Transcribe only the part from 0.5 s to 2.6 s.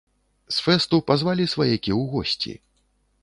З фэсту пазвалі сваякі ў госці.